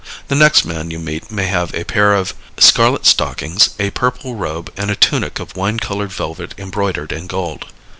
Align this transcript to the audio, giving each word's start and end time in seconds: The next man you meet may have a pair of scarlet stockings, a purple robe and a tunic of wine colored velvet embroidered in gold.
The 0.29 0.35
next 0.35 0.65
man 0.65 0.89
you 0.89 0.97
meet 0.97 1.29
may 1.29 1.45
have 1.45 1.75
a 1.75 1.83
pair 1.83 2.15
of 2.15 2.33
scarlet 2.57 3.05
stockings, 3.05 3.75
a 3.79 3.91
purple 3.91 4.33
robe 4.33 4.73
and 4.75 4.89
a 4.89 4.95
tunic 4.95 5.39
of 5.39 5.55
wine 5.55 5.77
colored 5.77 6.11
velvet 6.11 6.55
embroidered 6.57 7.11
in 7.11 7.27
gold. 7.27 7.67